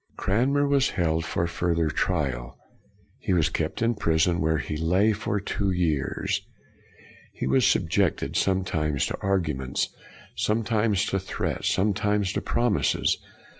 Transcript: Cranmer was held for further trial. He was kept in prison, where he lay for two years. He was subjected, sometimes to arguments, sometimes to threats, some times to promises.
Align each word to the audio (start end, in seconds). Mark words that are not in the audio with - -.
Cranmer 0.17 0.67
was 0.67 0.89
held 0.89 1.25
for 1.25 1.45
further 1.45 1.91
trial. 1.91 2.57
He 3.19 3.33
was 3.33 3.49
kept 3.49 3.83
in 3.83 3.93
prison, 3.93 4.41
where 4.41 4.57
he 4.57 4.75
lay 4.75 5.13
for 5.13 5.39
two 5.39 5.69
years. 5.69 6.41
He 7.31 7.45
was 7.45 7.67
subjected, 7.67 8.35
sometimes 8.35 9.05
to 9.05 9.21
arguments, 9.21 9.89
sometimes 10.35 11.05
to 11.05 11.19
threats, 11.19 11.69
some 11.69 11.93
times 11.93 12.33
to 12.33 12.41
promises. 12.41 13.19